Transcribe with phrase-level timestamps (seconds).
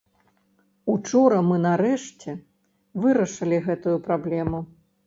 [0.93, 2.35] Учора мы, нарэшце,
[3.05, 4.69] вырашылі гэтую праблему.